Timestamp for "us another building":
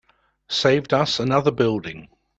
0.95-2.09